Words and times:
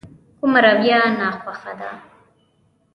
کومه 0.39 0.59
رويه 0.65 0.99
ناخوښه 1.19 1.73
ده. 1.79 1.89